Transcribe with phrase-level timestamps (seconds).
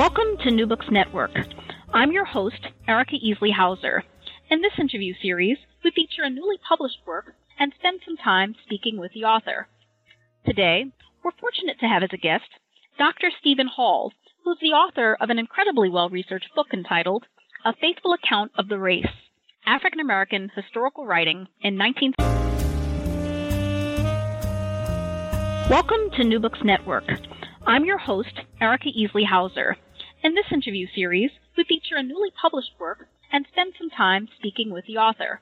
[0.00, 1.32] Welcome to New Books Network.
[1.92, 4.02] I'm your host, Erica Easley Hauser.
[4.50, 8.96] In this interview series, we feature a newly published work and spend some time speaking
[8.96, 9.68] with the author.
[10.46, 10.86] Today,
[11.22, 12.46] we're fortunate to have as a guest
[12.96, 13.28] Dr.
[13.40, 17.26] Stephen Hall, who's the author of an incredibly well researched book entitled
[17.66, 19.04] A Faithful Account of the Race
[19.66, 22.14] African American Historical Writing in 19.
[22.18, 22.48] 19-
[25.68, 27.04] Welcome to New Books Network.
[27.66, 29.76] I'm your host, Erica Easley Hauser.
[30.22, 34.70] In this interview series, we feature a newly published work and spend some time speaking
[34.70, 35.40] with the author.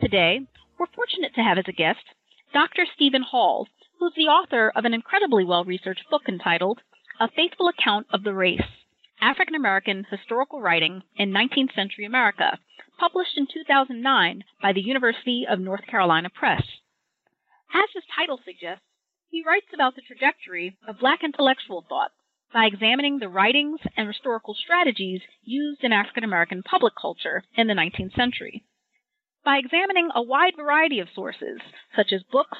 [0.00, 0.40] Today,
[0.76, 2.02] we're fortunate to have as a guest
[2.52, 2.84] Dr.
[2.84, 3.68] Stephen Hall,
[4.00, 6.80] who's the author of an incredibly well researched book entitled
[7.20, 8.66] A Faithful Account of the Race
[9.20, 12.58] African American Historical Writing in 19th Century America,
[12.98, 16.64] published in 2009 by the University of North Carolina Press.
[17.72, 18.82] As his title suggests,
[19.30, 22.10] he writes about the trajectory of black intellectual thought
[22.52, 27.74] by examining the writings and historical strategies used in African American public culture in the
[27.74, 28.64] 19th century.
[29.44, 31.60] By examining a wide variety of sources,
[31.96, 32.58] such as books,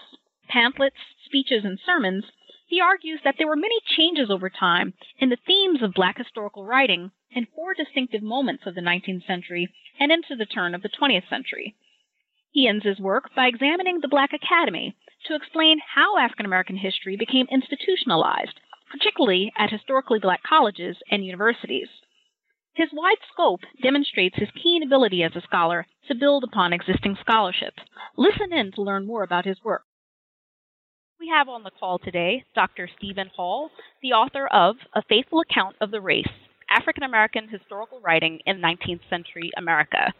[0.48, 2.24] pamphlets, speeches, and sermons,
[2.66, 6.64] he argues that there were many changes over time in the themes of black historical
[6.64, 9.68] writing in four distinctive moments of the 19th century
[10.00, 11.74] and into the turn of the 20th century.
[12.50, 17.16] He ends his work by examining the Black Academy to explain how African American history
[17.16, 18.58] became institutionalized,
[18.92, 21.88] particularly at historically black colleges and universities.
[22.74, 27.74] His wide scope demonstrates his keen ability as a scholar to build upon existing scholarship.
[28.16, 29.82] Listen in to learn more about his work.
[31.20, 32.88] We have on the call today Dr.
[32.98, 33.70] Stephen Hall,
[34.02, 36.26] the author of A Faithful Account of the Race
[36.70, 40.12] African American Historical Writing in 19th Century America.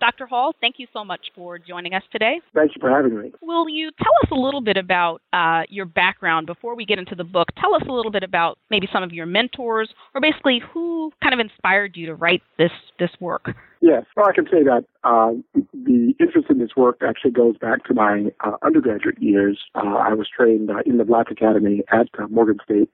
[0.00, 0.26] Dr.
[0.26, 2.40] Hall, thank you so much for joining us today.
[2.54, 3.32] Thank you for having me.
[3.42, 7.16] Will you tell us a little bit about uh, your background before we get into
[7.16, 7.48] the book?
[7.60, 11.34] Tell us a little bit about maybe some of your mentors, or basically who kind
[11.34, 12.70] of inspired you to write this
[13.00, 13.48] this work.
[13.80, 15.32] Yes, well, I can say that uh,
[15.72, 19.58] the interest in this work actually goes back to my uh, undergraduate years.
[19.74, 22.90] Uh, I was trained uh, in the Black Academy at uh, Morgan State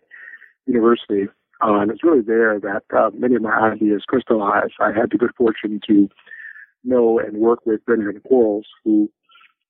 [0.67, 1.27] University.
[1.61, 4.75] and it's really there that many of my ideas crystallized.
[4.81, 6.09] I had the good fortune to
[6.85, 9.11] know and work with Benjamin Quarles, who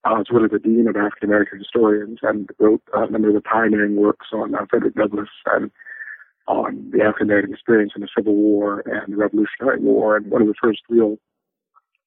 [0.04, 3.40] uh, is really the dean of African American historians and wrote a number of the
[3.40, 5.70] pioneering works on uh, Frederick Douglass and
[6.46, 10.42] on the African American experience in the Civil War and the Revolutionary War, and one
[10.42, 11.16] of the first real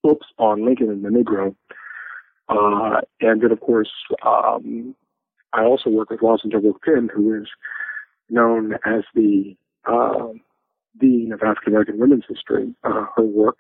[0.03, 1.55] books on Lincoln and the Negro.
[2.49, 3.91] Uh, and then, of course,
[4.25, 4.95] um,
[5.53, 7.47] I also work with Rosalyn Terborg-Penn, who is
[8.29, 10.27] known as the uh,
[10.99, 12.73] dean of African American women's history.
[12.83, 13.57] Uh, her work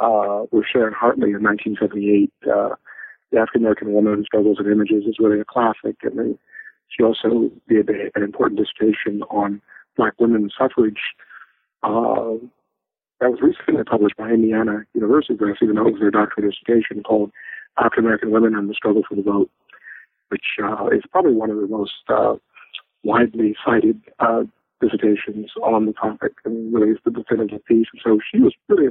[0.00, 2.32] uh, with Sharon Harley in 1978.
[2.44, 2.74] Uh,
[3.30, 6.38] the African American Woman Struggles and Images is really a classic, and then
[6.88, 9.60] she also did a, an important dissertation on
[9.96, 11.00] Black women's suffrage.
[11.82, 12.40] Uh,
[13.20, 17.02] that was recently published by Indiana University Press, even though it was their doctoral dissertation
[17.02, 17.30] called
[17.76, 19.50] African American Women and the Struggle for the Vote,
[20.28, 22.36] which uh, is probably one of the most uh,
[23.02, 24.44] widely cited uh,
[24.80, 27.86] dissertations on the topic and really is the definitive piece.
[27.92, 28.86] And so she was really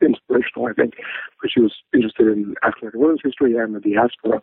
[0.00, 4.42] inspirational, I think, because she was interested in African American women's history and the diaspora.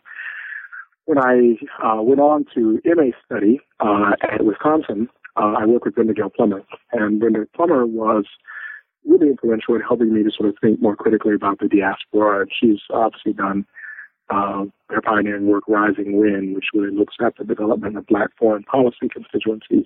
[1.05, 5.95] When I uh, went on to MA study uh, at Wisconsin, uh, I worked with
[5.95, 6.61] Brenda Gayle Plummer.
[6.91, 8.25] And Brenda Plummer was
[9.05, 12.41] really influential in helping me to sort of think more critically about the diaspora.
[12.41, 13.65] And she's obviously done
[14.29, 18.63] uh, her pioneering work, Rising Wind, which really looks at the development of black foreign
[18.63, 19.85] policy constituencies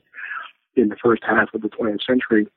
[0.78, 2.48] in the first half of the 20th century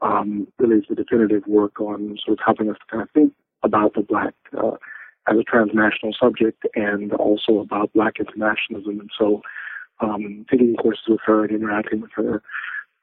[0.00, 3.32] um, really is the definitive work on sort of helping us to kind of think
[3.62, 4.76] about the black uh,
[5.28, 9.00] as a transnational subject and also about black internationalism.
[9.00, 9.40] And so
[10.00, 12.42] um, taking courses with her and interacting with her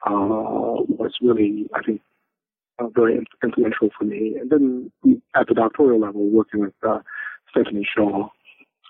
[0.06, 2.02] uh, was really, I think,
[2.80, 4.38] uh, very influential for me.
[4.40, 4.92] And then
[5.36, 7.00] at the doctoral level, working with uh,
[7.50, 8.30] Stephanie Shaw,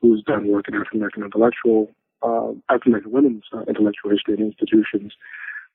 [0.02, 1.90] who's done work in African American intellectual,
[2.24, 5.14] uh, African American women's uh, intellectual history and institutions,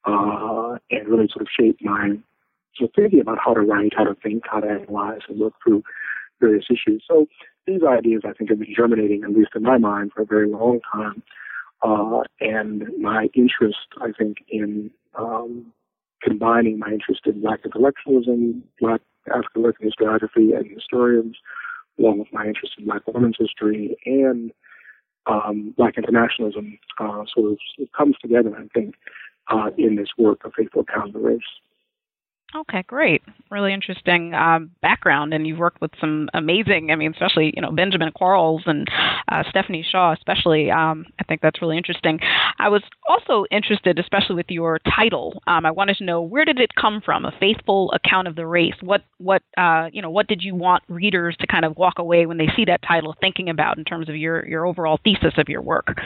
[0.07, 2.17] uh, and really sort of shaped my
[2.77, 5.55] sort of thinking about how to write, how to think, how to analyze, and look
[5.63, 5.83] through
[6.41, 7.03] various issues.
[7.09, 7.27] So
[7.67, 10.49] these ideas, I think, have been germinating, at least in my mind, for a very
[10.49, 11.23] long time.
[11.83, 15.73] Uh, and my interest, I think, in um,
[16.23, 21.37] combining my interest in black intellectualism, black African American historiography and historians,
[21.99, 24.53] along with my interest in black women's history and
[25.27, 27.59] um, black internationalism, uh, sort of
[27.97, 28.95] comes together, I think,
[29.49, 31.41] uh, in this work, A Faithful Account of the Race.
[32.55, 33.23] Okay, great.
[33.51, 36.91] Really interesting um, background, and you've worked with some amazing.
[36.91, 38.87] I mean, especially you know Benjamin Quarles and
[39.31, 40.71] uh, Stephanie Shaw, especially.
[40.71, 42.21] Um, I think that's really interesting.
[42.59, 45.43] I was also interested, especially with your title.
[45.49, 47.25] Um, I wanted to know where did it come from?
[47.25, 48.77] A faithful account of the race.
[48.81, 52.27] What what uh, you know what did you want readers to kind of walk away
[52.27, 55.49] when they see that title thinking about in terms of your your overall thesis of
[55.49, 55.97] your work?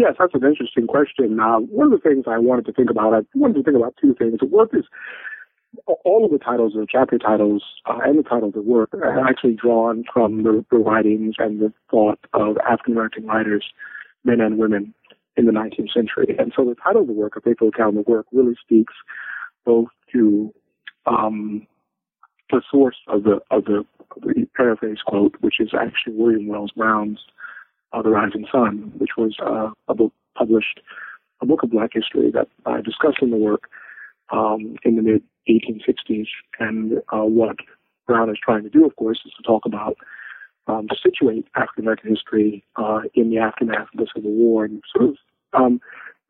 [0.00, 1.38] Yes, that's an interesting question.
[1.38, 3.94] Uh, one of the things I wanted to think about, I wanted to think about
[4.00, 4.38] two things.
[4.40, 4.84] The work is
[6.06, 9.28] all of the titles, the chapter titles, uh, and the title of the work are
[9.28, 13.62] actually drawn from the, the writings and the thought of African American writers,
[14.24, 14.94] men and women,
[15.36, 16.34] in the 19th century.
[16.38, 18.94] And so the title of the work, A Faithful Account of the Work, really speaks
[19.66, 20.50] both to
[21.04, 21.66] um,
[22.50, 23.84] the source of the of the,
[24.16, 27.20] of the paraphrase quote, which is actually William Wells Brown's
[27.92, 30.80] uh, The Rising Sun, which was uh, a book published,
[31.40, 33.68] a book of Black history that I discuss in the work
[34.30, 36.28] um, in the mid 1860s.
[36.58, 37.56] And uh, what
[38.06, 39.96] Brown is trying to do, of course, is to talk about
[40.66, 44.82] um, to situate African American history uh, in the aftermath of the Civil War and
[44.94, 45.16] sort of
[45.52, 45.80] um,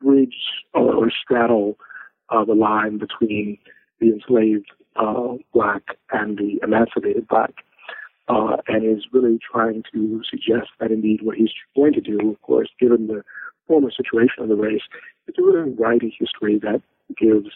[0.01, 0.35] bridge
[0.73, 1.77] or, or straddle
[2.29, 3.57] uh, the line between
[3.99, 7.53] the enslaved uh, black and the emancipated black.
[8.31, 12.41] Uh, and is really trying to suggest that indeed what he's going to do, of
[12.43, 13.21] course, given the
[13.67, 14.83] former situation of the race,
[15.27, 16.81] is to really write a history that
[17.19, 17.49] gives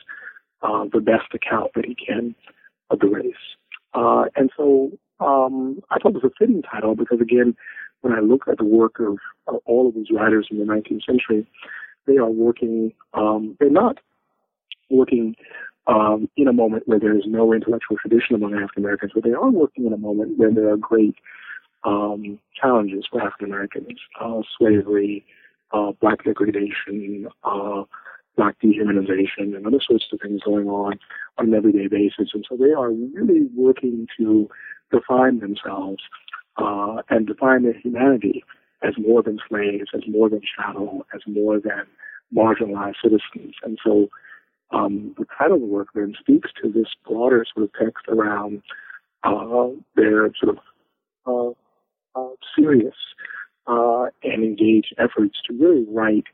[0.64, 2.36] uh, the best account that he can
[2.90, 3.46] of the race.
[3.94, 4.92] Uh, and so
[5.22, 7.56] um, I thought it was a fitting title because, again,
[8.02, 9.18] when I look at the work of
[9.48, 11.48] uh, all of these writers in the 19th century,
[12.06, 14.00] they are working, um, they're not
[14.90, 15.36] working
[15.88, 19.34] um, in a moment where there is no intellectual tradition among African Americans, but they
[19.34, 21.16] are working in a moment where there are great
[21.84, 25.26] um, challenges for African Americans uh, slavery,
[25.72, 27.84] uh, black degradation, uh,
[28.36, 31.00] black dehumanization and other sorts of things going on
[31.38, 32.30] on an everyday basis.
[32.34, 34.50] And so they are really working to
[34.92, 36.04] define themselves
[36.58, 38.44] uh, and define their humanity
[38.82, 41.86] as more than slaves, as more than chattel, as more than
[42.36, 43.56] marginalized citizens.
[43.64, 44.10] And so
[44.72, 48.62] um, the title of the work then speaks to this broader sort of text around
[49.24, 50.60] uh, their sort of
[51.28, 52.96] uh, uh serious
[53.68, 56.26] uh, and engaged efforts to really write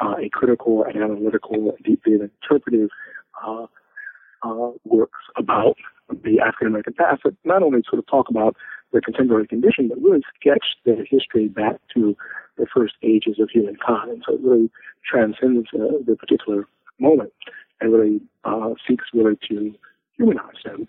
[0.00, 2.90] uh, a critical and analytical, deeply interpretive
[4.84, 5.76] works about
[6.22, 8.56] the African American past but not only sort of talk about
[8.92, 12.16] the contemporary condition, but really sketch their history back to
[12.56, 14.22] the first ages of humankind.
[14.26, 14.70] So it really
[15.04, 16.68] transcends uh, the particular
[17.00, 17.32] moment
[17.80, 19.74] and really uh, seeks really to
[20.16, 20.88] humanize them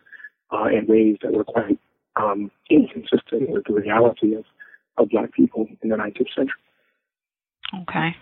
[0.51, 1.80] uh, in ways that were quite
[2.16, 4.45] um, inconsistent with the reality of,
[4.98, 6.62] of black people in the 19th century.
[7.81, 8.16] Okay.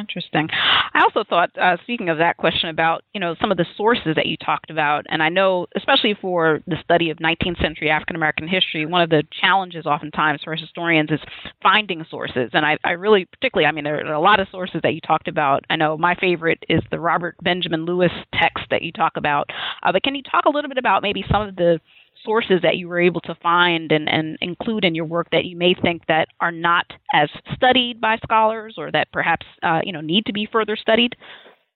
[0.00, 0.48] Interesting.
[0.50, 4.16] I also thought, uh, speaking of that question about you know some of the sources
[4.16, 8.16] that you talked about, and I know especially for the study of 19th century African
[8.16, 11.20] American history, one of the challenges oftentimes for historians is
[11.62, 12.50] finding sources.
[12.52, 15.00] And I, I really, particularly, I mean, there are a lot of sources that you
[15.00, 15.64] talked about.
[15.70, 19.50] I know my favorite is the Robert Benjamin Lewis text that you talk about.
[19.82, 21.80] Uh, but can you talk a little bit about maybe some of the
[22.24, 25.56] sources that you were able to find and, and include in your work that you
[25.56, 30.00] may think that are not as studied by scholars or that perhaps uh, you know
[30.00, 31.16] need to be further studied?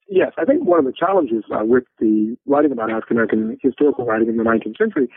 [0.09, 4.05] Yes, I think one of the challenges uh, with the writing about African American historical
[4.05, 5.11] writing in the 19th century is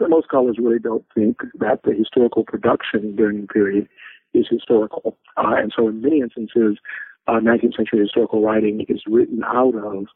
[0.00, 3.88] that most scholars really don't think that the historical production during the period
[4.34, 5.16] is historical.
[5.36, 6.78] Uh, and so, in many instances,
[7.28, 10.06] uh, 19th century historical writing is written out of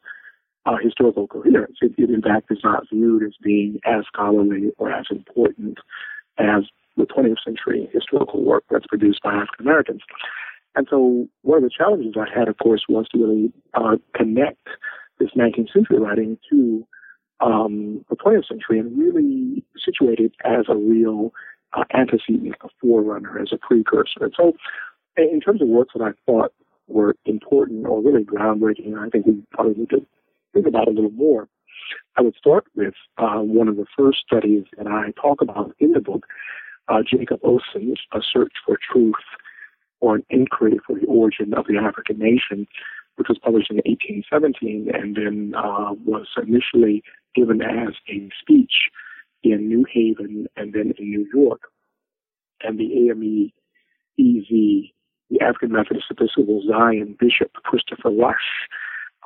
[0.67, 1.77] uh, historical coherence.
[1.81, 5.77] It, it, in fact, is not viewed as being as scholarly or as important
[6.37, 6.63] as
[6.97, 10.01] the 20th century historical work that's produced by African Americans.
[10.75, 14.67] And so, one of the challenges I had, of course, was to really uh, connect
[15.19, 16.85] this 19th century writing to
[17.39, 21.33] um, the 20th century and really situate it as a real
[21.73, 24.25] uh, antecedent, a forerunner, as a precursor.
[24.25, 24.53] And so,
[25.15, 26.51] in terms of works that I thought
[26.87, 30.05] were important or really groundbreaking, I think we probably need to
[30.57, 31.47] think about a little more,
[32.17, 35.91] I would start with uh, one of the first studies that I talk about in
[35.91, 36.25] the book,
[36.87, 39.13] uh, Jacob Oson's A Search for Truth
[39.99, 42.67] or an Inquiry for the Origin of the African Nation,
[43.17, 47.03] which was published in 1817 and then uh, was initially
[47.35, 48.89] given as a speech
[49.43, 51.61] in New Haven and then in New York.
[52.63, 53.51] And the AME
[54.19, 54.49] EZ,
[55.29, 58.67] the African Methodist Episcopal Zion Bishop Christopher Rush,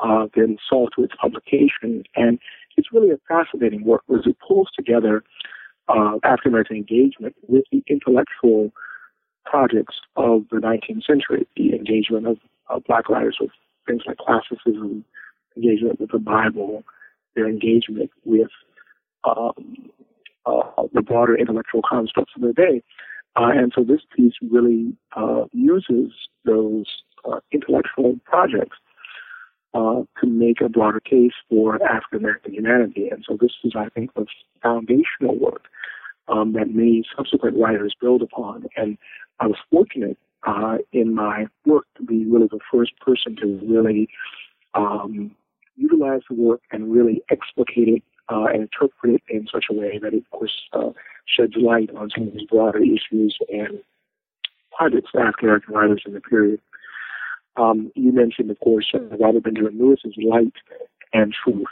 [0.03, 2.03] uh, then saw to its publication.
[2.15, 2.39] And
[2.77, 5.24] it's really a fascinating work because it pulls together
[5.88, 8.72] uh, African American engagement with the intellectual
[9.46, 12.38] projects of the 19th century, the engagement of
[12.70, 13.51] uh, black writers with
[13.88, 15.03] things like classicism,
[15.58, 16.84] engagement with the Bible,
[17.36, 18.50] their engagement with
[19.24, 19.89] um,
[20.46, 22.81] uh, the broader intellectual constructs of the day.
[23.36, 26.12] Uh, and so this piece really uh, uses
[26.46, 26.86] those
[27.25, 28.77] uh, intellectual projects
[29.73, 33.09] uh, to make a broader case for African American humanity.
[33.09, 34.25] And so this is, I think, the
[34.61, 35.65] foundational work
[36.27, 38.65] um, that many subsequent writers build upon.
[38.75, 38.97] And
[39.39, 44.09] I was fortunate uh, in my work to be really the first person to really
[44.73, 45.31] um,
[45.75, 49.99] utilize the work and really explicate it uh, and interpret it in such a way
[50.01, 50.89] that it, of course, uh,
[51.25, 53.79] sheds light on some of these broader issues and
[54.75, 56.59] projects for African American writers in the period.
[57.58, 60.53] Um, you mentioned, of course, uh, Robert Benjamin Lewis's Light
[61.13, 61.67] and Truth.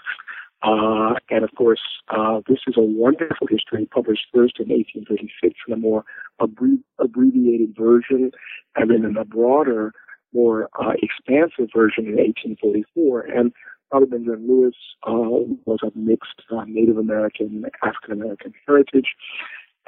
[0.62, 5.74] Uh, and of course, uh, this is a wonderful history published first in 1836 in
[5.74, 6.04] a more
[6.42, 8.32] abbre- abbreviated version,
[8.76, 9.94] and then in a broader,
[10.34, 13.22] more uh, expansive version in 1844.
[13.22, 13.54] And
[13.94, 14.76] Robert Benjamin Lewis
[15.08, 19.16] uh, was of mixed uh, Native American, African American heritage.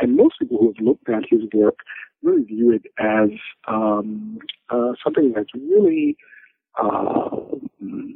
[0.02, 1.80] And most people who have looked at his work
[2.24, 3.30] really view it as
[3.68, 4.40] um,
[4.70, 6.18] uh, something that's really,
[6.82, 7.30] uh,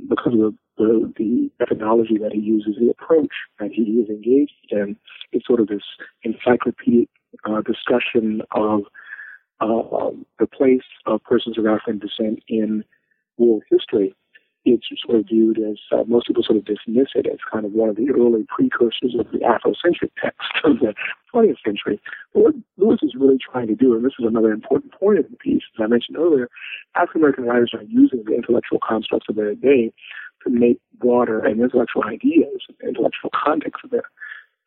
[0.09, 4.51] because of the, the, the, methodology that he uses, the approach that he is engaged
[4.71, 4.95] in,
[5.31, 5.83] it's sort of this
[6.23, 7.09] encyclopedic
[7.45, 8.81] uh, discussion of
[9.61, 12.83] uh, the place of persons of African descent in
[13.37, 14.13] world history
[14.65, 17.71] it's sort of viewed as uh, most people sort of dismiss it as kind of
[17.73, 20.93] one of the early precursors of the Afrocentric text of the
[21.33, 22.01] 20th century.
[22.33, 25.29] But what Lewis is really trying to do, and this is another important point of
[25.29, 26.49] the piece, as I mentioned earlier,
[26.95, 29.93] African American writers are using the intellectual constructs of their day
[30.43, 34.09] to make broader and intellectual ideas, intellectual context of their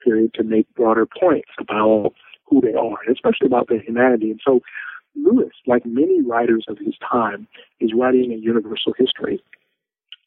[0.05, 2.13] period to make broader points about
[2.47, 4.31] who they are, and especially about their humanity.
[4.31, 4.61] And so
[5.17, 7.49] Lewis, like many writers of his time,
[7.81, 9.43] is writing a universal history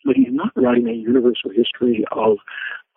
[0.06, 2.38] he's not writing a universal history of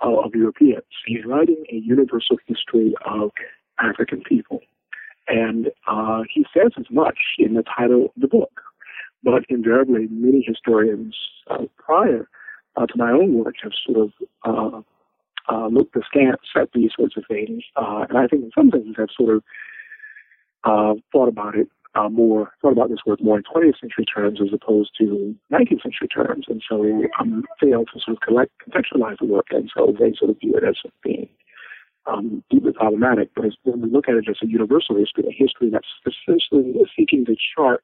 [0.04, 0.82] uh, of Europeans.
[1.06, 3.30] He's writing a universal history of
[3.78, 4.60] African people,
[5.28, 8.60] and uh, he says as much in the title of the book.
[9.22, 11.16] But invariably, many historians
[11.50, 12.28] uh, prior
[12.76, 14.10] uh, to my own work have sort
[14.44, 14.84] of
[15.48, 19.08] uh, looked askance at these sorts of things, and I think in some senses have
[19.16, 19.42] sort
[20.64, 24.40] of thought about it uh, more thought about this work more in 20th century terms
[24.40, 29.18] as opposed to 19th century terms, and so um, failed to sort of collect, contextualize
[29.18, 31.28] the work, and so they sort of view it as being
[32.06, 33.30] um, deeply problematic.
[33.34, 37.24] But when we look at it as a universal history, a history that's essentially seeking
[37.26, 37.82] to chart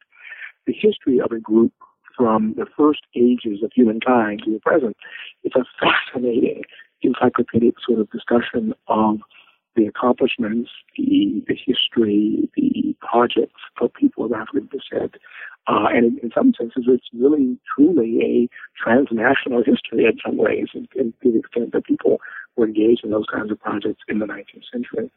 [0.66, 1.72] the history of a group
[2.16, 4.96] from the first ages of humankind to the present,
[5.44, 6.62] it's a fascinating
[7.02, 9.20] encyclopedic sort of discussion of
[9.80, 15.16] the accomplishments, the, the history, the projects of people of African descent.
[15.66, 18.48] Uh, and in, in, some senses, it's really, truly a
[18.82, 22.20] transnational history in some ways, in, in, to the extent that people
[22.56, 25.10] were engaged in those kinds of projects in the 19th century.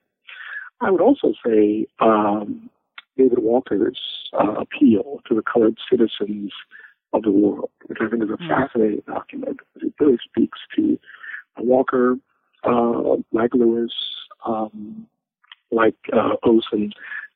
[0.81, 2.69] I would also say um,
[3.17, 3.99] David Walker's
[4.33, 6.51] uh, appeal to the colored citizens
[7.13, 8.49] of the world, which I think is a hmm.
[8.49, 10.97] fascinating document it really speaks to
[11.57, 12.17] Walker,
[12.63, 13.93] uh, like Lewis,
[14.45, 15.07] um,
[15.71, 16.91] like uh, Oson,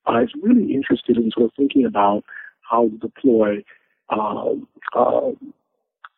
[0.08, 2.24] uh, is really interested in sort of thinking about
[2.62, 3.64] how to deploy
[4.10, 4.54] uh,
[4.96, 5.32] uh,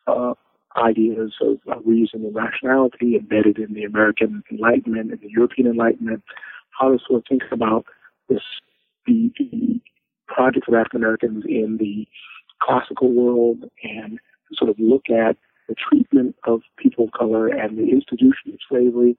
[0.06, 0.34] uh
[0.76, 6.22] ideas of reason and rationality embedded in the American Enlightenment and the European Enlightenment,
[6.78, 7.84] how to sort of think about
[8.28, 8.42] this,
[9.06, 9.80] the, the
[10.28, 12.06] projects of African Americans in the
[12.62, 14.20] classical world and
[14.52, 15.36] sort of look at
[15.68, 19.16] the treatment of people of color and the institution of slavery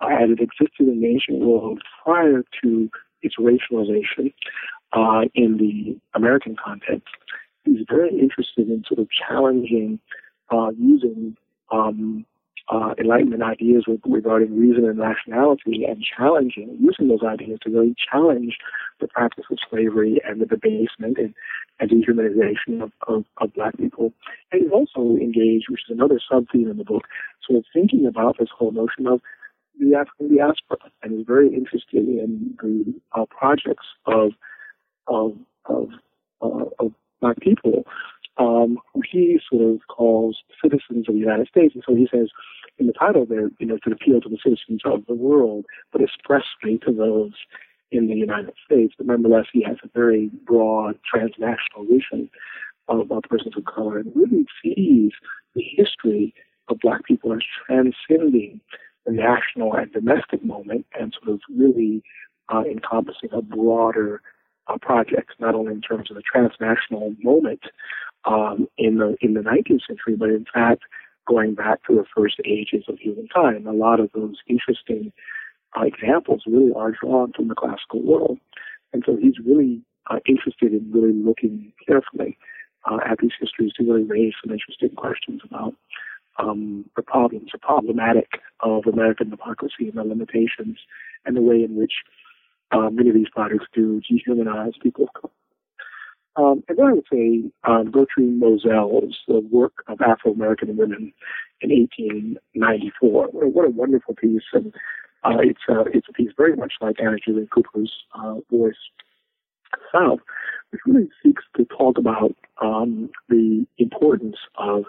[0.00, 2.90] as it existed in the ancient world prior to
[3.22, 4.32] its racialization
[4.92, 7.08] uh, in the American context.
[7.64, 9.98] He's very interested in sort of challenging,
[10.50, 11.36] uh, using
[11.70, 12.24] um,
[12.70, 17.94] uh, Enlightenment ideas with, regarding reason and rationality and challenging, using those ideas to really
[18.10, 18.58] challenge
[19.00, 21.34] the practice of slavery and the debasement and,
[21.80, 24.12] and dehumanization of, of, of black people.
[24.52, 27.04] And he's also engaged, which is another sub-theme in the book,
[27.46, 29.20] sort of thinking about this whole notion of
[29.78, 34.32] the African diaspora and is very interested in the uh, projects of
[35.06, 35.88] of of,
[36.40, 37.84] uh, of black people
[38.38, 41.74] um, who he sort of calls citizens of the United States.
[41.74, 42.28] And so he says
[42.78, 46.00] in the title there, you know, to appeal to the citizens of the world, but
[46.00, 47.32] expressly to those
[47.90, 48.94] in the United States.
[48.96, 52.30] But nonetheless, he has a very broad transnational vision
[52.88, 55.12] of uh, persons of color and really sees
[55.54, 56.34] the history
[56.68, 58.60] of black people as transcending
[59.10, 62.02] national and domestic moment and sort of really
[62.52, 64.22] uh, encompassing a broader
[64.66, 67.60] uh, project, not only in terms of the transnational moment
[68.24, 70.82] um, in the in the 19th century, but in fact
[71.26, 73.66] going back to the first ages of human time.
[73.66, 75.12] A lot of those interesting
[75.78, 78.38] uh, examples really are drawn from the classical world,
[78.92, 82.38] and so he's really uh, interested in really looking carefully
[82.90, 85.74] uh, at these histories to really raise some interesting questions about
[86.38, 90.78] um, the problems, the problematic of American democracy and the limitations
[91.24, 91.92] and the way in which
[92.70, 95.08] uh, many of these projects do dehumanize people.
[96.36, 101.12] Um, and then I would say um, Gertrude Mossell's the work of Afro-American women
[101.60, 103.28] in 1894.
[103.32, 104.72] What a wonderful piece, and
[105.24, 108.76] uh, it's a it's a piece very much like Anna Julia Cooper's uh, Voice
[109.92, 110.20] South,
[110.70, 114.84] which really seeks to talk about um, the importance of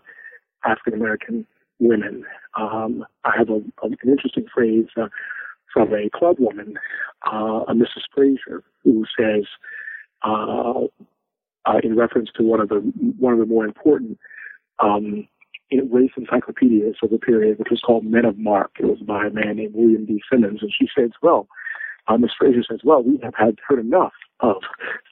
[0.65, 1.45] African American
[1.79, 2.25] women.
[2.57, 5.07] Um, I have a, a, an interesting phrase uh,
[5.73, 6.75] from a club woman,
[7.31, 8.03] uh, a Mrs.
[8.13, 9.45] Fraser, who says,
[10.23, 10.81] uh,
[11.65, 12.77] uh, in reference to one of the
[13.19, 14.17] one of the more important
[14.79, 15.27] um,
[15.71, 18.71] race encyclopedias of the period, which was called Men of Mark.
[18.79, 20.21] It was by a man named William D.
[20.31, 21.47] Simmons, and she says, "Well,
[22.09, 24.57] uh, Miss Fraser says, well, we have had heard enough of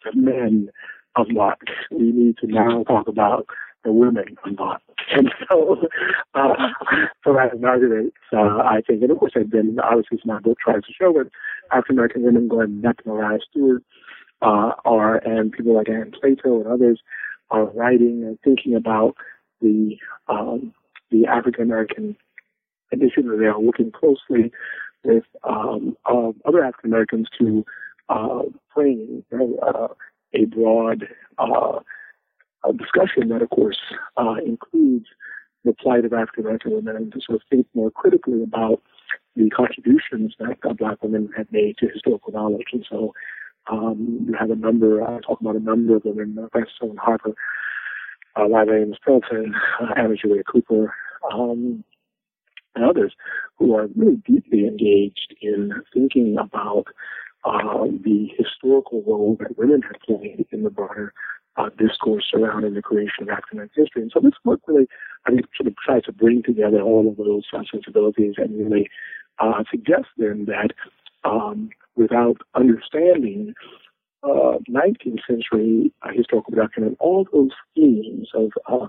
[0.03, 0.69] the men
[1.15, 1.61] of Mark.
[1.91, 3.45] We need to now talk about
[3.83, 5.77] the women of Mark." And so,
[6.35, 6.53] uh,
[7.25, 10.93] that inaugurates, uh, I think, and of course, I've been obviously, my book tries to
[10.93, 11.29] show that
[11.71, 13.83] African American women going back to Maria Stewart
[14.41, 16.99] uh, are, and people like Ann Plato and others
[17.49, 19.15] are writing and thinking about
[19.61, 20.73] the um,
[21.09, 22.17] the African American
[22.91, 23.39] initiative.
[23.39, 24.51] They are looking closely
[25.03, 27.65] with um, uh, other African Americans to
[28.09, 28.43] uh,
[28.73, 29.87] frame uh,
[30.33, 31.07] a broad
[31.37, 31.79] uh,
[32.77, 33.79] discussion that, of course,
[34.17, 35.07] uh, includes
[35.63, 38.81] the plight of African American women and to sort of think more critically about
[39.35, 42.67] the contributions that Black women have made to historical knowledge.
[42.73, 43.13] And so
[43.69, 46.99] um, you have a number, I talk about a number of women, uh, Frances Owens
[47.01, 47.33] Harper,
[48.35, 50.93] uh, Leila Amos Pendleton, uh, Anna Julia Cooper,
[51.31, 51.83] um,
[52.75, 53.13] and others
[53.57, 56.85] who are really deeply engaged in thinking about
[57.45, 61.13] uh, the historical role that women have played in the broader
[61.57, 64.01] uh, discourse surrounding the creation of African history.
[64.01, 64.87] And so this book really,
[65.25, 68.89] I think, sort of tries to bring together all of those uh, sensibilities and really
[69.39, 70.71] uh, suggest then that
[71.23, 73.53] um, without understanding
[74.23, 78.87] uh, 19th century uh, historical production and all those themes of uh,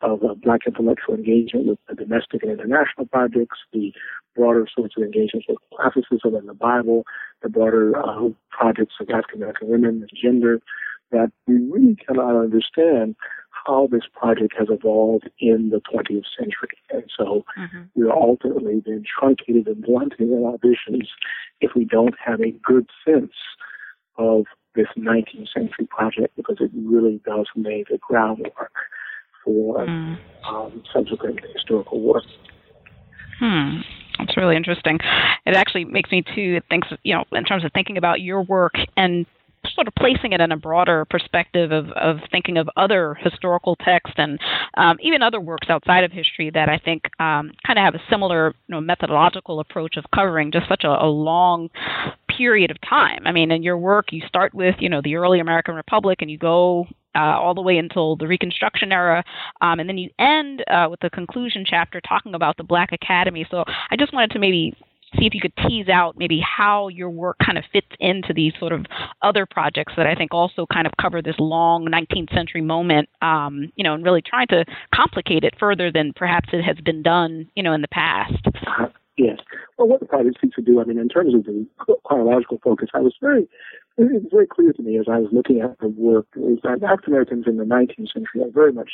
[0.00, 3.92] of uh, black intellectual engagement with the domestic and international projects, the
[4.36, 7.04] broader sorts of engagements with classicism and the Bible,
[7.42, 10.60] the broader uh, projects of African American women and gender,
[11.10, 13.16] that we really cannot understand
[13.66, 16.78] how this project has evolved in the 20th century.
[16.90, 17.82] And so mm-hmm.
[17.94, 21.08] we are ultimately then truncated and blunted in our visions
[21.60, 23.32] if we don't have a good sense
[24.16, 24.44] of
[24.74, 28.72] this 19th century project because it really does lay the groundwork
[29.44, 30.18] for mm.
[30.46, 32.24] um, subsequent historical work.
[33.38, 33.80] Hmm.
[34.18, 34.98] That's really interesting.
[35.46, 38.74] It actually makes me too think, you know, in terms of thinking about your work
[38.96, 39.26] and
[39.78, 44.16] sort of placing it in a broader perspective of, of thinking of other historical texts
[44.18, 44.40] and
[44.76, 48.02] um, even other works outside of history that I think um, kind of have a
[48.10, 51.68] similar you know, methodological approach of covering just such a, a long
[52.36, 53.22] period of time.
[53.24, 56.30] I mean, in your work, you start with you know the early American Republic, and
[56.30, 59.24] you go uh, all the way until the Reconstruction era,
[59.60, 63.46] um, and then you end uh, with the conclusion chapter talking about the Black Academy.
[63.48, 64.74] So I just wanted to maybe
[65.18, 68.52] see if you could tease out maybe how your work kind of fits into these
[68.58, 68.86] sort of
[69.22, 73.72] other projects that I think also kind of cover this long 19th century moment, um,
[73.76, 77.48] you know, and really trying to complicate it further than perhaps it has been done,
[77.54, 78.46] you know, in the past.
[79.16, 79.38] Yes.
[79.76, 81.66] Well, what the project seeks to do, I mean, in terms of the
[82.04, 83.48] chronological focus, I was very,
[83.96, 86.82] it was very clear to me as I was looking at the work is that
[86.84, 88.90] African Americans in the 19th century are very much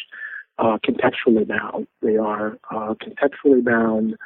[0.58, 1.86] uh, contextually bound.
[2.00, 4.16] They are uh, contextually bound,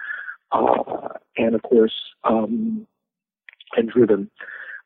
[0.52, 2.86] uh, and of course, um,
[3.76, 4.30] and driven.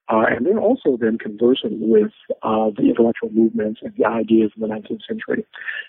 [0.09, 4.61] Uh, and they're also then conversant with uh, the intellectual movements and the ideas of
[4.61, 5.47] the 19th century.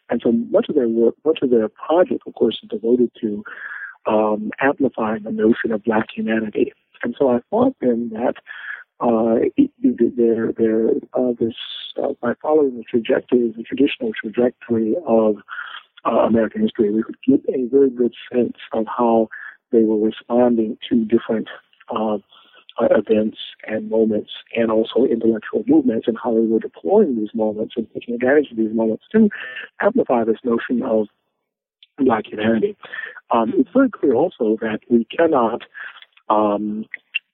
[0.09, 3.43] And so much of their work, much of their project, of course, is devoted to
[4.05, 6.73] um, amplifying the notion of black humanity.
[7.03, 8.35] And so I thought then that
[8.99, 9.49] uh,
[10.15, 10.49] there,
[11.13, 11.55] uh, this,
[12.01, 15.37] uh, by following the trajectory, the traditional trajectory of
[16.05, 19.27] uh, American history, we could get a very good sense of how
[19.73, 21.49] they were responding to different
[21.93, 22.17] uh,
[22.79, 27.73] uh, events and moments and also intellectual movements and how they were deploying these moments
[27.75, 29.29] and taking advantage of these moments to
[29.81, 31.07] amplify this notion of
[31.97, 32.75] black humanity.
[33.31, 35.63] Um, it's very clear also that we cannot
[36.29, 36.85] um,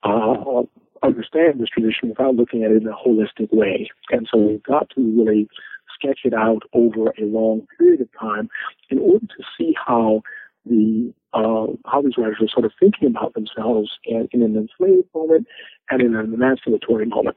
[0.02, 0.62] uh,
[1.02, 3.88] understand this tradition without looking at it in a holistic way.
[4.10, 5.48] And so we've got to really
[5.94, 8.48] sketch it out over a long period of time
[8.90, 10.22] in order to see how
[10.66, 15.46] the uh, how these writers are sort of thinking about themselves in an enslaved moment
[15.90, 17.36] and in an emancipatory moment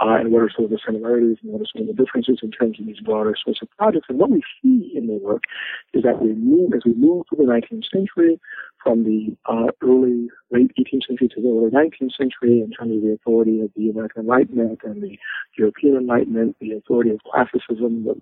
[0.00, 2.40] uh, and what are some of the similarities and what are some of the differences
[2.42, 4.06] in terms of these broader sorts of projects.
[4.08, 5.44] And what we see in the work
[5.92, 8.40] is that we move, as we move through the 19th century,
[8.82, 13.02] from the uh, early, late 18th century to the early 19th century, in terms of
[13.02, 15.18] the authority of the American Enlightenment and the
[15.58, 18.20] European Enlightenment, the authority of classicism, the,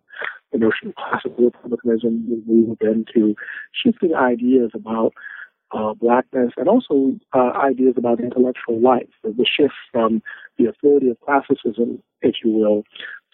[0.50, 3.36] the notion of classical republicanism, we move then to
[3.72, 5.14] shifting ideas about
[5.72, 10.22] uh, blackness, and also uh, ideas about intellectual life, the shift from
[10.58, 12.84] the authority of classicism, if you will,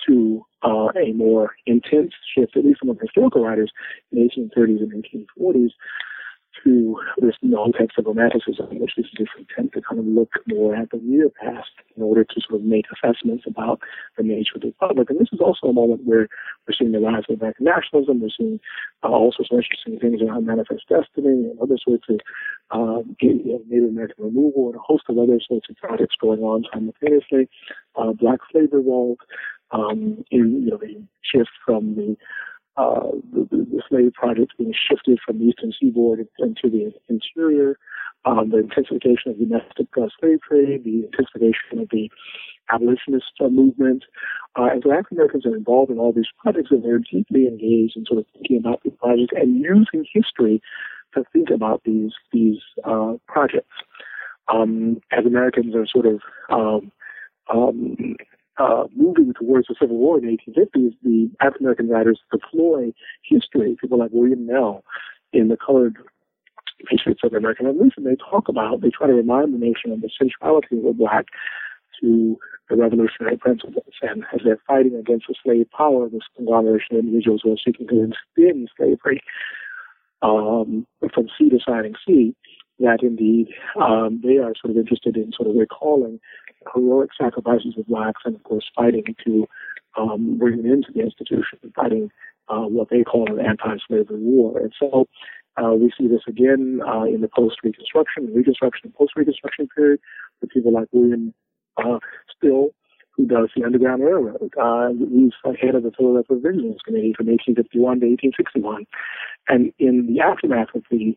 [0.07, 3.73] to uh, a more intense shift, at least among historical writers
[4.13, 5.07] in the 1830s and
[5.39, 5.71] 1840s,
[6.63, 10.91] to this non-text of romanticism, which is different attempt to kind of look more at
[10.91, 13.81] the near past in order to sort of make assessments about
[14.17, 15.11] the nature of the republic.
[15.11, 16.29] And this is also a moment where
[16.67, 18.21] we're seeing the rise of American nationalism.
[18.21, 18.61] We're seeing
[19.03, 22.21] uh, all sorts of interesting things around Manifest Destiny and other sorts of
[22.71, 27.49] um, Native American removal and a host of other sorts of projects going on simultaneously.
[27.97, 29.19] Uh, Black Slave Revolt,
[29.71, 32.17] um, in, you know, the shift from the
[32.77, 37.79] uh, the, the, slave projects being shifted from the eastern seaboard into the interior,
[38.25, 42.11] um, the intensification of domestic uh, slave trade, the intensification of the
[42.73, 44.05] abolitionist uh, movement.
[44.57, 47.97] Uh, and so African Americans are involved in all these projects and they're deeply engaged
[47.97, 50.61] in sort of thinking about these projects and using history
[51.15, 53.77] to think about these, these uh, projects.
[54.53, 56.93] Um, as Americans are sort of um,
[57.53, 58.17] um,
[58.59, 63.77] uh, moving towards the Civil War in the 1850s, the African American writers deploy history,
[63.81, 64.85] people like William Nell
[65.33, 65.97] in the colored
[66.87, 68.05] Patriots of the American Revolution.
[68.05, 71.27] They talk about, they try to remind the nation of the centrality of the black
[72.01, 72.39] to
[72.69, 73.95] the revolutionary principles.
[74.03, 77.87] And as they're fighting against the slave power, this conglomeration of individuals who are seeking
[77.89, 79.23] to extend slavery
[80.23, 82.35] um, from sea to shining sea,
[82.81, 83.49] that indeed
[83.81, 86.21] um, they are sort of interested in sort of recalling
[86.75, 89.47] heroic sacrifices of blacks and, of course, fighting to
[89.97, 92.11] um, bring them into the institution, fighting
[92.49, 94.59] uh, what they call an anti-slavery war.
[94.59, 95.09] And so
[95.57, 100.01] uh, we see this again uh, in the post-Reconstruction, Reconstruction, post-Reconstruction period,
[100.41, 101.33] with people like William
[101.77, 101.99] uh,
[102.37, 102.71] Still,
[103.13, 104.53] who does the Underground Railroad.
[104.61, 108.87] Uh, he's head of the Philadelphia Vigilance Committee from 1851 to 1861.
[109.49, 111.17] And in the aftermath of the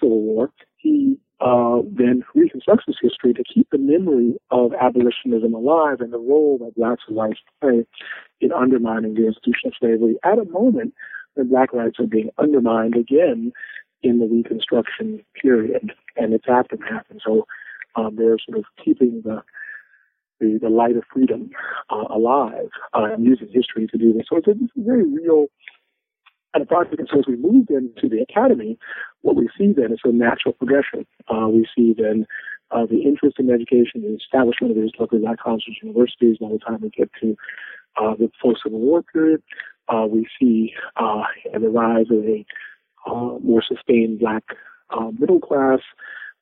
[0.00, 6.00] Civil War, he uh, then reconstructs this history to keep the memory of abolitionism alive
[6.00, 7.84] and the role that blacks and whites play
[8.40, 10.94] in undermining the institution of slavery at a moment
[11.34, 13.52] when black rights are being undermined again
[14.02, 17.04] in the Reconstruction period and its aftermath.
[17.10, 17.46] And so
[17.96, 19.42] um, they're sort of keeping the
[20.38, 21.48] the, the light of freedom
[21.88, 24.26] uh, alive uh, and using history to do this.
[24.28, 25.46] So it's a, it's a very real
[26.54, 27.02] and a project.
[27.12, 28.78] So as we move into the academy,
[29.22, 31.06] what we see then is a natural progression.
[31.28, 32.26] Uh, we see then
[32.70, 36.48] uh, the interest in education, the establishment of these local black colleges and universities by
[36.48, 37.36] the time we get to
[37.96, 39.42] uh, the post-Civil War period.
[39.88, 42.44] Uh, we see uh, the rise of a
[43.06, 44.42] uh, more sustained black
[45.18, 45.78] middle class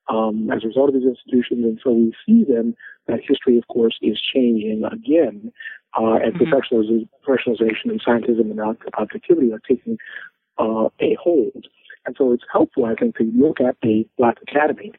[0.08, 1.64] um, as a result of these institutions.
[1.64, 2.74] And so we see then
[3.06, 5.52] that history, of course, is changing again
[5.98, 6.52] uh, and mm-hmm.
[7.26, 8.60] professionalization and scientism and
[8.98, 9.96] objectivity are taking
[10.58, 11.66] uh, a hold.
[12.06, 14.92] And so it's helpful, I think, to look at the Black Academy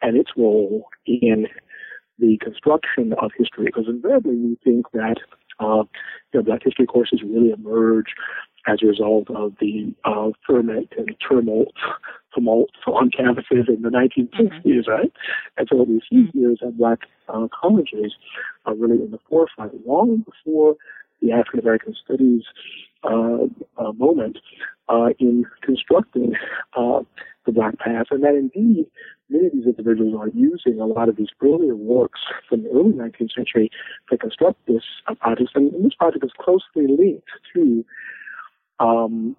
[0.00, 1.46] and its role in
[2.18, 5.16] the construction of history, because invariably we think that
[5.60, 5.84] uh,
[6.32, 8.14] you know, Black history courses really emerge
[8.66, 11.74] as a result of the uh, ferment and tumult,
[12.38, 14.90] tumult on campuses in the 1960s, mm-hmm.
[14.90, 15.12] right?
[15.56, 16.38] And so these mm-hmm.
[16.38, 18.14] here is that black uh, colleges
[18.66, 20.76] are really in the forefront long before
[21.20, 22.42] the African American Studies
[23.04, 23.46] uh,
[23.76, 24.38] uh, moment
[24.88, 26.34] uh, in constructing
[26.76, 27.00] uh,
[27.46, 28.86] the Black Path, and that indeed
[29.30, 32.92] many of these individuals are using a lot of these earlier works from the early
[32.92, 33.70] 19th century
[34.10, 37.84] to construct this uh, project, and this project is closely linked to
[38.80, 39.36] um,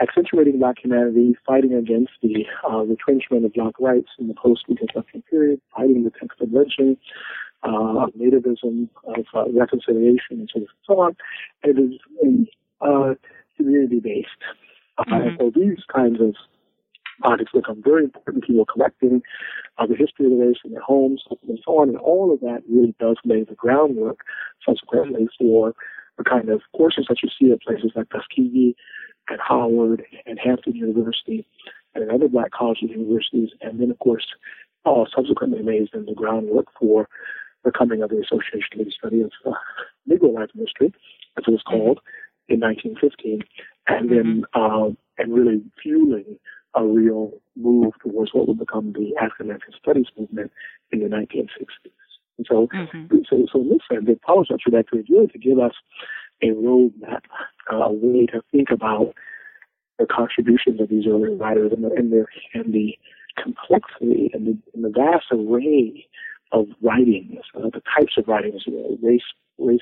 [0.00, 5.60] accentuating black humanity, fighting against the uh, retrenchment of black rights in the post-Reconstruction period,
[5.76, 6.96] fighting the text of lynching,
[7.62, 11.16] uh, of nativism, of uh, reconciliation, and so, so on.
[11.62, 12.48] It is
[12.80, 13.14] uh,
[13.56, 14.28] community-based.
[14.98, 15.12] Mm-hmm.
[15.12, 16.34] And so these kinds of
[17.20, 18.44] projects become very important.
[18.44, 19.22] People collecting
[19.78, 21.90] uh, the history of the race in their homes and so on.
[21.90, 24.20] And all of that really does lay the groundwork
[24.66, 25.74] subsequently for
[26.16, 28.74] the kind of courses that you see at places like Tuskegee
[29.30, 31.46] at Howard and Hampton University
[31.94, 34.26] and at other black colleges and universities, and then, of course,
[34.84, 37.08] uh, subsequently lays in the groundwork for
[37.64, 39.52] the coming of the Association for the Study of uh,
[40.08, 40.94] Negro Life and History,
[41.36, 42.00] as it was called,
[42.48, 43.42] in 1915,
[43.88, 44.88] and then uh,
[45.18, 46.38] and really fueling
[46.74, 50.52] a real move towards what would become the African American Studies movement
[50.92, 51.90] in the 1960s.
[52.38, 53.16] And so, mm-hmm.
[53.28, 55.74] so, so in this sense, the policy trajectory is really to give us
[56.42, 57.22] a roadmap,
[57.72, 59.14] uh, a way to think about
[59.98, 62.96] the contributions of these early writers and the, and, their, and the
[63.36, 66.06] complexity and the, and the vast array
[66.52, 69.22] of writings, uh, the types of writings, you know, race,
[69.58, 69.80] race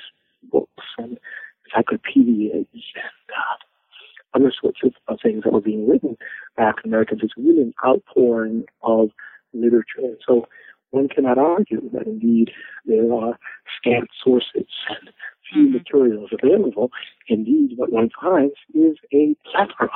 [0.50, 1.18] books and
[1.66, 2.84] encyclopedias and
[3.36, 6.16] uh, other sorts of, of, things that were being written
[6.56, 7.20] by African Americans.
[7.22, 9.10] It's really an outpouring of
[9.54, 9.98] literature.
[9.98, 10.46] And so
[10.90, 12.50] one cannot argue that indeed
[12.84, 13.38] there are
[13.78, 15.10] scant sources and
[15.52, 15.74] few mm-hmm.
[15.74, 16.90] materials available.
[17.28, 19.90] Indeed, what one finds is a plethora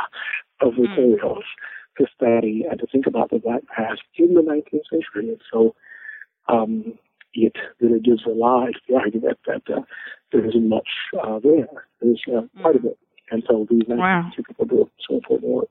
[0.61, 0.89] of mm.
[0.89, 2.05] materials mm-hmm.
[2.05, 5.29] to study and to think about the Black past in the 19th century.
[5.31, 5.75] And so
[6.49, 6.99] um,
[7.35, 9.83] it really gives a lie to the argument that uh,
[10.31, 10.89] there isn't much
[11.23, 11.87] uh, there.
[12.01, 12.99] There's uh, quite a bit.
[13.31, 14.31] And so these wow.
[14.37, 15.69] people do so important work.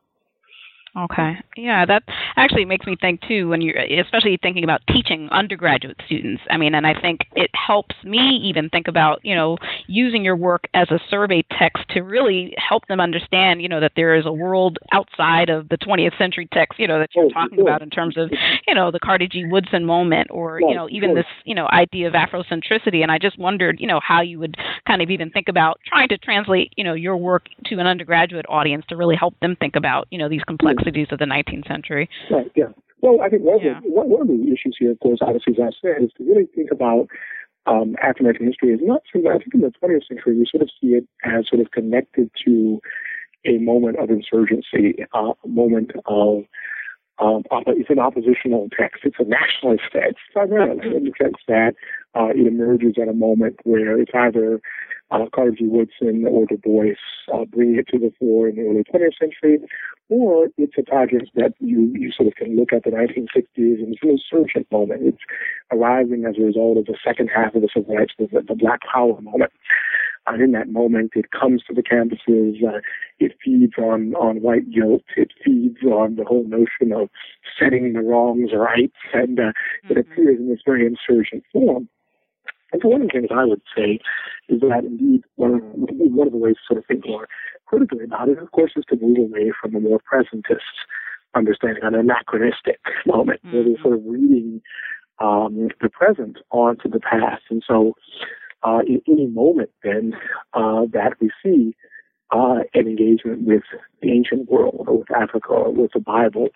[0.98, 1.38] Okay.
[1.56, 2.04] Yeah, that
[2.36, 6.42] actually makes me think too when you're especially thinking about teaching undergraduate students.
[6.50, 10.36] I mean, and I think it helps me even think about, you know, using your
[10.36, 14.26] work as a survey text to really help them understand, you know, that there is
[14.26, 17.90] a world outside of the 20th century text, you know, that you're talking about in
[17.90, 18.30] terms of,
[18.68, 19.46] you know, the Carter G.
[19.46, 23.02] Woodson moment or, you know, even this, you know, idea of Afrocentricity.
[23.02, 26.10] And I just wondered, you know, how you would kind of even think about trying
[26.10, 29.78] to translate, you know, your work to an undergraduate audience to really help them think
[29.78, 32.10] about, you know, these complex complexities of the 19th century.
[32.30, 32.52] Right.
[32.56, 32.72] Yeah.
[33.02, 33.78] Well, I think one, yeah.
[33.78, 36.24] of, the, one, of the issues here, of course, obviously, as I said, is to
[36.24, 37.08] really think about
[37.66, 39.20] um, African American history is not so.
[39.28, 42.30] I think in the 20th century we sort of see it as sort of connected
[42.46, 42.80] to
[43.46, 46.44] a moment of insurgency, uh, a moment of
[47.20, 49.02] um, it's an oppositional text.
[49.04, 51.76] It's a nationalist text primarily in the sense that
[52.16, 54.62] uh, it emerges at a moment where it's either
[55.12, 55.68] uh, Carter G.
[55.68, 56.96] Woodson or Du Bois
[57.34, 59.60] uh, bringing it to the fore in the early 20th century,
[60.10, 63.94] or it's a project that you, you sort of can look at the 1960s and
[63.94, 65.02] it's an insurgent moment.
[65.04, 65.24] It's
[65.72, 68.82] arising as a result of the second half of the civil rights movement, the Black
[68.92, 69.52] Power moment.
[70.28, 72.64] And in that moment, it comes to the campuses.
[72.64, 72.80] Uh,
[73.20, 75.02] it feeds on on white guilt.
[75.18, 77.10] It feeds on the whole notion of
[77.60, 79.92] setting the wrongs right, and uh, mm-hmm.
[79.92, 81.90] it appears in this very insurgent form.
[82.72, 84.00] And so one of the things I would say
[84.50, 87.28] is that indeed one of, one of the ways to sort of think more
[87.66, 90.60] critically about it, of course, is to move away from a more presentist
[91.36, 93.56] understanding, an anachronistic moment mm-hmm.
[93.56, 94.62] where we're sort of reading
[95.20, 97.44] um, the present onto the past.
[97.50, 97.94] And so
[98.64, 100.14] uh, in any moment then
[100.54, 101.76] uh, that we see
[102.32, 103.64] uh, an engagement with
[104.02, 106.50] the ancient world or with Africa or with the Bible,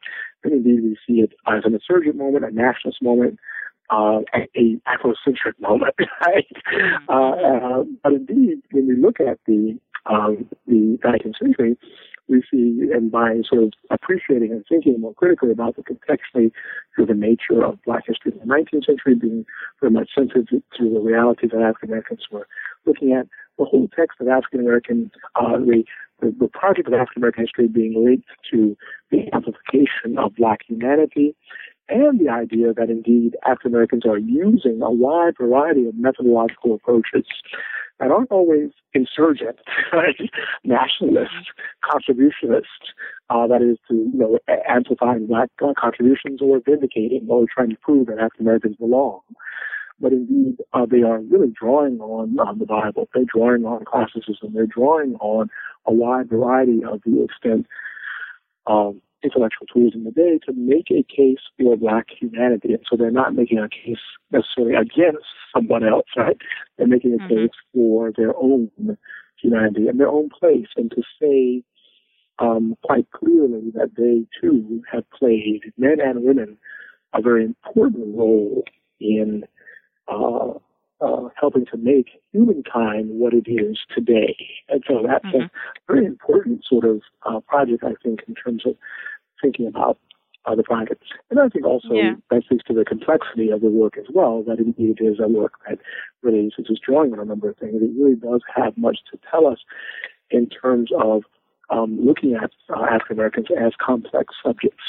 [0.44, 3.40] then indeed we see it as an insurgent moment, a nationalist moment,
[3.90, 5.96] uh, a, Afrocentric moment,
[6.26, 6.48] right?
[6.74, 7.10] Mm-hmm.
[7.10, 11.78] Uh, uh, but indeed, when we look at the um, the 19th century,
[12.28, 16.52] we see, and by sort of appreciating and thinking more critically about the contextually
[16.96, 19.46] driven nature of Black history in the 19th century, being
[19.82, 22.48] very much sensitive to the realities that African Americans were
[22.86, 25.84] looking at, the whole text of African American, uh, the,
[26.22, 28.76] the, the project of African American history being linked to
[29.12, 31.36] the amplification of Black humanity
[31.88, 37.26] and the idea that indeed African Americans are using a wide variety of methodological approaches
[38.00, 39.60] that aren't always insurgent,
[39.94, 40.16] right?
[40.64, 41.32] nationalist,
[41.84, 42.64] contributionist,
[43.30, 47.78] uh, that is to, you know, amplifying black uh, contributions or vindicating or trying to
[47.78, 49.22] prove that African Americans belong.
[50.00, 53.08] But indeed, uh, they are really drawing on, on the Bible.
[53.14, 54.54] They're drawing on classicism.
[54.54, 55.50] They're drawing on
[55.86, 57.68] a wide variety of the extent
[59.26, 62.74] intellectual tools in the day to make a case for black humanity.
[62.74, 66.38] And so they're not making a case necessarily against someone else, right?
[66.78, 67.36] They're making a mm-hmm.
[67.36, 68.70] case for their own
[69.42, 71.64] humanity and their own place and to say
[72.40, 76.58] um, quite clearly that they too have played, men and women,
[77.14, 78.64] a very important role
[79.00, 79.44] in
[80.08, 80.52] uh,
[81.02, 84.36] uh, helping to make humankind what it is today.
[84.70, 85.44] And so that's mm-hmm.
[85.44, 85.50] a
[85.88, 88.76] very important sort of uh, project, I think, in terms of
[89.42, 89.98] thinking about
[90.46, 91.04] uh, the project.
[91.30, 92.14] And I think also yeah.
[92.30, 95.54] that speaks to the complexity of the work as well, that indeed is a work
[95.68, 95.80] that
[96.22, 97.82] really is just drawing on a number of things.
[97.82, 99.60] It really does have much to tell us
[100.30, 101.24] in terms of
[101.70, 104.84] um, looking at uh, African Americans as complex subjects.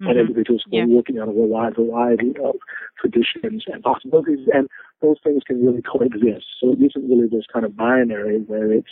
[0.00, 0.10] mm-hmm.
[0.10, 0.84] and individuals who yeah.
[0.84, 2.56] are working on a wide variety of
[3.00, 4.68] traditions and possibilities, and
[5.04, 6.46] those things can really coexist.
[6.60, 8.88] So it isn't really this kind of binary where it's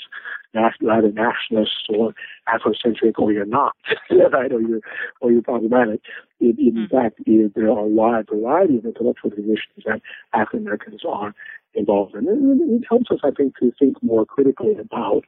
[0.54, 2.14] either nationalist or
[2.48, 3.74] Afrocentric or you're not,
[4.10, 4.80] right, or you're
[5.20, 6.00] or you're problematic.
[6.40, 6.94] It, in mm-hmm.
[6.94, 11.34] fact, it, there are a wide variety of intellectual positions that African Americans are
[11.74, 12.28] involved in.
[12.28, 15.24] And it helps us, I think, to think more critically about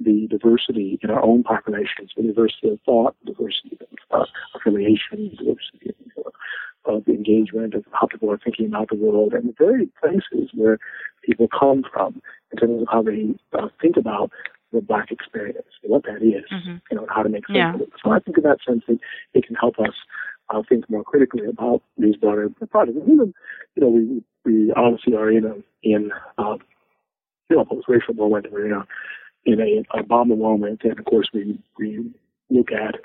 [0.00, 5.90] the diversity in our own populations, the diversity of thought, diversity of uh, affiliation, diversity
[5.90, 6.32] of,
[6.86, 10.78] of engagement, of how people are thinking about the world, and the very places where
[11.22, 12.20] people come from
[12.52, 14.30] in terms of how they uh, think about
[14.72, 16.76] the black experience, what that is, mm-hmm.
[16.90, 17.74] you know, how to make sense yeah.
[17.74, 17.90] of it.
[18.02, 18.98] So I think in that sense it,
[19.32, 19.94] it can help us
[20.50, 22.98] uh, think more critically about these broader projects.
[22.98, 23.34] And even,
[23.76, 26.56] you know, we we obviously are in a in uh,
[27.48, 28.52] you know post-racial moment.
[28.52, 28.86] We're in a
[29.44, 32.10] in a Obama moment, and of course we we
[32.50, 32.96] look at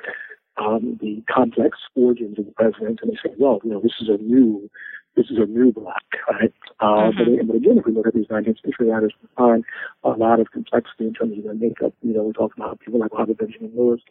[0.59, 4.09] um, the complex origins of the president, and they say, well, you know, this is
[4.09, 4.69] a new
[5.15, 6.53] this is a new black, right?
[6.79, 7.37] Uh, mm-hmm.
[7.37, 9.65] but, but again, if we look at these 19th century writers, we find
[10.03, 11.93] a lot of complexity in terms of their makeup.
[12.01, 14.01] You know, we talk about people like Robert Benjamin Lewis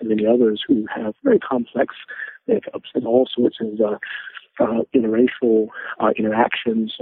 [0.00, 1.94] and many others who have very complex
[2.48, 3.98] makeups and all sorts of uh,
[4.60, 5.68] uh, interracial
[6.00, 6.94] uh, interactions.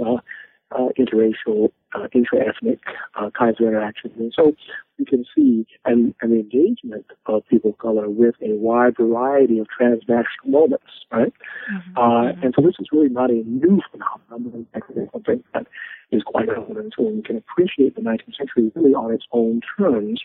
[0.73, 2.79] Uh, interracial, uh, intra-ethnic
[3.15, 4.13] uh, kinds of interactions.
[4.17, 4.53] And so
[4.97, 9.67] you can see an, an engagement of people of color with a wide variety of
[9.67, 11.33] transnational moments, right?
[11.73, 11.97] Mm-hmm.
[11.97, 12.43] Uh, mm-hmm.
[12.43, 15.67] And so this is really not a new phenomenon, but something that
[16.11, 16.93] is quite relevant.
[16.97, 20.21] So when we can appreciate the 19th century really on its own terms,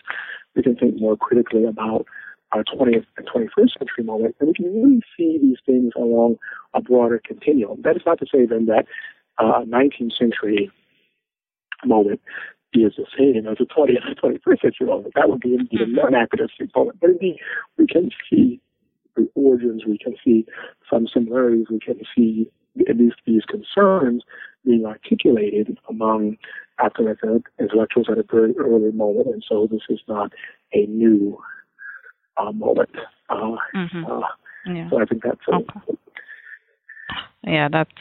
[0.55, 2.05] we can think more critically about
[2.53, 6.37] our 20th and 21st century moment, and we can really see these things along
[6.73, 7.81] a broader continuum.
[7.83, 8.85] That is not to say then that
[9.39, 10.71] uh, 19th century
[11.85, 12.21] moment
[12.73, 15.13] is the same as a 20th and 21st century moment.
[15.15, 16.99] That would be indeed an anachronistic moment.
[16.99, 17.37] But indeed,
[17.77, 18.61] we can see
[19.15, 20.45] the origins, we can see
[20.89, 22.49] some similarities, we can see
[22.87, 24.23] at least these concerns
[24.63, 26.37] being articulated among
[26.79, 29.27] African intellectuals at a very early moment.
[29.27, 30.31] And so this is not
[30.73, 31.39] a new
[32.37, 32.91] uh, moment.
[33.29, 34.05] Uh, mm-hmm.
[34.05, 34.21] uh,
[34.67, 34.89] yeah.
[34.89, 35.97] So I think that's a, okay.
[37.43, 37.91] Yeah, that's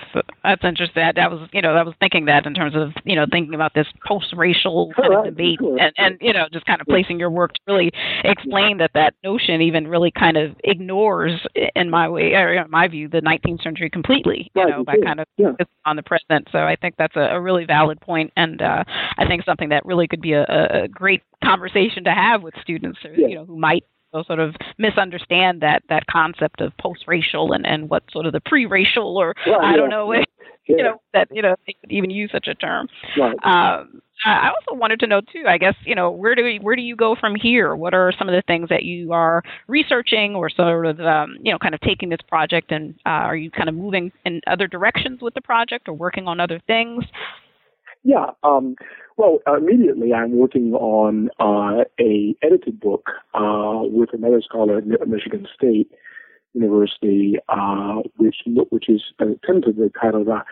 [0.43, 1.03] that's interesting.
[1.03, 3.75] I, was, you know, I was thinking that in terms of, you know, thinking about
[3.75, 7.53] this post-racial kind of debate, and and you know, just kind of placing your work
[7.55, 7.93] to really
[8.25, 12.89] explain that that notion even really kind of ignores, in my way, or in my
[12.89, 14.51] view, the 19th century completely.
[14.57, 15.53] You know, by kind of yeah.
[15.85, 16.49] on the present.
[16.51, 18.83] So I think that's a, a really valid point, and uh,
[19.17, 22.99] I think something that really could be a, a great conversation to have with students,
[23.05, 23.85] or, you know, who might
[24.25, 29.17] sort of misunderstand that that concept of post-racial and and what sort of the pre-racial
[29.17, 29.77] or well, I yeah.
[29.77, 30.25] don't know, yeah.
[30.67, 32.89] you know that you know they could even use such a term.
[33.19, 33.37] Right.
[33.45, 35.45] Um, I also wanted to know too.
[35.47, 37.77] I guess you know where do we, where do you go from here?
[37.77, 41.53] What are some of the things that you are researching, or sort of um, you
[41.53, 44.67] know kind of taking this project and uh, are you kind of moving in other
[44.67, 47.05] directions with the project or working on other things?
[48.05, 48.31] Yeah.
[48.43, 48.77] Um,
[49.17, 55.47] well, immediately I'm working on uh, a edited book uh, with another scholar at Michigan
[55.55, 55.91] State
[56.53, 58.37] University, uh, which
[58.71, 60.43] which is uh, tentatively titled uh,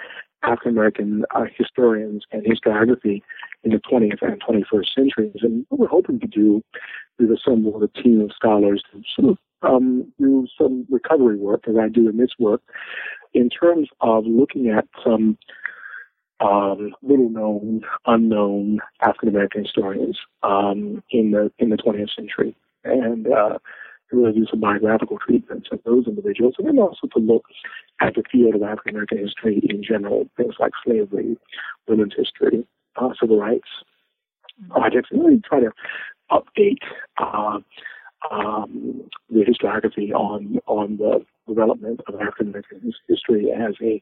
[0.42, 3.22] African American uh, Historians and Historiography
[3.64, 5.40] in the 20th and 21st Centuries.
[5.42, 6.62] And what we're hoping to do
[7.18, 11.76] is assemble a team of scholars to sort of um, do some recovery work, as
[11.76, 12.60] I do in this work,
[13.32, 15.38] in terms of looking at some
[16.44, 22.54] um, little known, unknown African American historians um, in the in the 20th century,
[22.84, 23.58] and uh,
[24.10, 27.44] to really do some biographical treatments of those individuals, and then also to look
[28.00, 31.36] at the field of African American history in general, things like slavery,
[31.88, 33.68] women's history, uh, civil rights
[34.70, 35.72] projects, and really try to
[36.30, 36.82] update
[37.18, 37.58] uh,
[38.30, 44.00] um, the historiography on on the development of African American history as a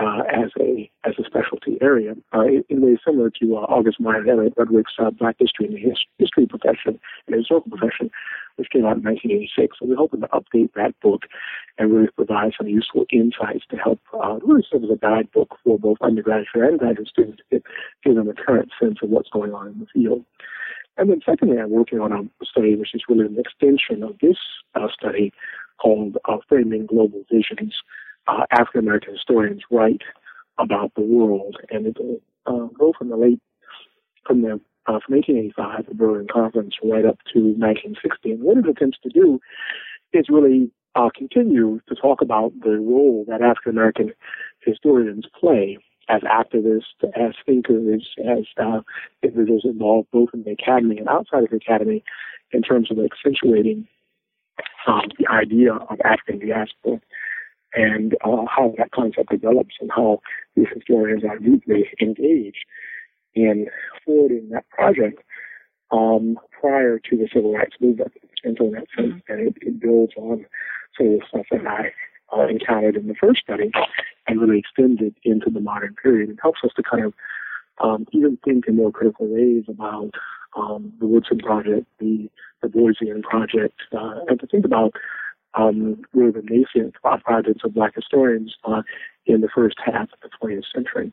[0.00, 4.00] uh, as a as a specialty area uh, in, in ways similar to uh, August
[4.00, 8.10] Meier Eric Rudwick's uh, Black History and the his, History profession and historical profession,
[8.56, 9.76] which came out in 1986.
[9.78, 11.24] So we're hoping to update that book
[11.78, 15.78] and really provide some useful insights to help uh, really serve as a guidebook for
[15.78, 17.60] both undergraduate and graduate students to
[18.02, 20.24] give them a current sense of what's going on in the field.
[20.96, 24.36] And then secondly, I'm working on a study which is really an extension of this
[24.74, 25.32] uh, study
[25.80, 27.74] called uh, Framing Global Visions
[28.26, 30.02] uh, African American historians write
[30.58, 31.96] about the world, and it
[32.46, 33.40] uh, go from the late
[34.26, 38.32] from the uh, from 1885, the Berlin Conference, right up to 1960.
[38.32, 39.38] And what it attempts to do
[40.12, 44.12] is really uh, continue to talk about the role that African American
[44.64, 48.80] historians play as activists, as thinkers, as uh,
[49.22, 52.02] individuals involved both in the academy and outside of the academy
[52.52, 53.86] in terms of accentuating
[54.86, 57.00] um, the idea of African diaspora
[57.74, 60.20] and uh, how that concept develops and how
[60.56, 62.64] these historians are deeply engaged
[63.34, 63.66] in
[64.04, 65.22] forwarding that project
[65.90, 68.12] um, prior to the civil rights movement.
[68.44, 69.32] And so in that sense, mm-hmm.
[69.32, 70.46] and it, it, builds on
[70.96, 71.92] some of the stuff that I
[72.36, 73.70] uh, encountered in the first study
[74.26, 76.30] and really extends it into the modern period.
[76.30, 77.14] It helps us to kind of
[77.82, 80.10] um, even think in more critical ways about
[80.56, 82.28] um, the Woodson Project, the,
[82.62, 84.94] the Boisian Project, uh, and to think about
[85.54, 86.94] um, really the nascent
[87.24, 88.82] projects of black historians uh,
[89.26, 91.12] in the first half of the 20th century.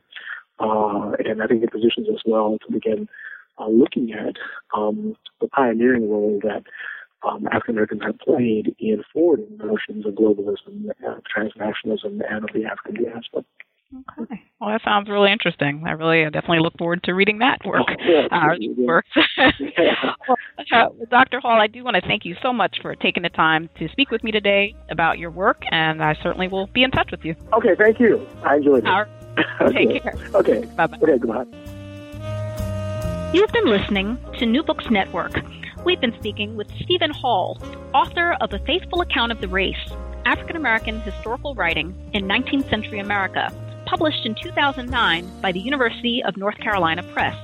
[0.58, 3.08] Uh, and I think it positions us well to begin
[3.58, 4.36] uh, looking at
[4.76, 6.64] um, the pioneering role that
[7.26, 12.64] um, African Americans have played in forwarding notions of globalism, uh, transnationalism, and of the
[12.64, 13.44] African diaspora.
[14.20, 14.42] Okay.
[14.60, 15.84] Well, that sounds really interesting.
[15.86, 17.82] I really I definitely look forward to reading that work.
[17.88, 19.04] Oh, yeah, uh, work.
[19.38, 20.36] well,
[20.72, 21.38] uh, Dr.
[21.38, 24.10] Hall, I do want to thank you so much for taking the time to speak
[24.10, 27.36] with me today about your work, and I certainly will be in touch with you.
[27.52, 28.26] Okay, thank you.
[28.42, 28.88] I enjoyed it.
[28.88, 29.06] Right.
[29.62, 29.86] okay.
[29.86, 30.14] Take care.
[30.34, 30.64] Okay.
[30.76, 30.98] Bye-bye.
[31.02, 31.44] Okay, goodbye.
[33.32, 35.40] You've been listening to New Books Network.
[35.84, 37.58] We've been speaking with Stephen Hall,
[37.94, 39.76] author of A Faithful Account of the Race,
[40.24, 43.52] African American Historical Writing in 19th Century America
[43.88, 47.34] published in 2009 by the University of North Carolina Press.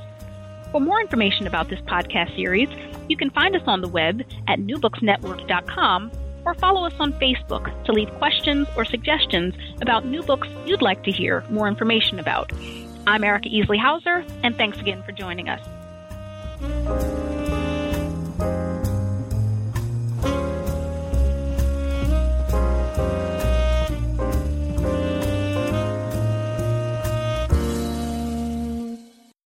[0.72, 2.68] For more information about this podcast series,
[3.08, 6.10] you can find us on the web at newbooksnetwork.com
[6.44, 11.02] or follow us on Facebook to leave questions or suggestions about new books you'd like
[11.04, 12.52] to hear more information about.
[13.06, 17.33] I'm Erica Easley Hauser, and thanks again for joining us.